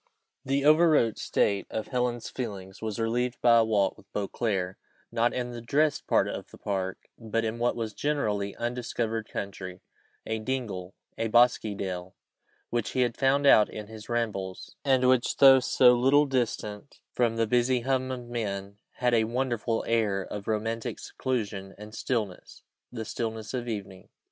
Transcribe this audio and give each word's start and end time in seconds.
The 0.43 0.65
overwrought 0.65 1.19
state 1.19 1.67
of 1.69 1.89
Helen's 1.89 2.27
feelings 2.27 2.81
was 2.81 2.99
relieved 2.99 3.39
by 3.39 3.57
a 3.57 3.63
walk 3.63 3.95
with 3.97 4.11
Beauclerc, 4.13 4.77
not 5.11 5.31
in 5.31 5.51
the 5.51 5.61
dressed 5.61 6.07
part 6.07 6.27
of 6.27 6.49
the 6.49 6.57
park, 6.57 6.97
but 7.19 7.45
in 7.45 7.59
what 7.59 7.75
was 7.75 7.93
generally 7.93 8.55
undiscovered 8.55 9.29
country: 9.29 9.83
a 10.25 10.39
dingle, 10.39 10.95
a 11.19 11.27
bosky 11.27 11.75
dell, 11.77 12.15
which 12.71 12.93
he 12.93 13.01
had 13.01 13.15
found 13.15 13.45
out 13.45 13.69
in 13.69 13.85
his 13.85 14.09
rambles, 14.09 14.75
and 14.83 15.07
which, 15.07 15.37
though 15.37 15.59
so 15.59 15.93
little 15.93 16.25
distant 16.25 16.99
from 17.13 17.35
the 17.35 17.45
busy 17.45 17.81
hum 17.81 18.09
of 18.09 18.27
men, 18.27 18.79
had 18.93 19.13
a 19.13 19.25
wonderful 19.25 19.85
air 19.87 20.23
of 20.23 20.47
romantic 20.47 20.97
seclusion 20.97 21.75
and 21.77 21.93
stillness 21.93 22.63
the 22.91 23.05
stillness 23.05 23.53
of 23.53 23.67
evening. 23.67 24.09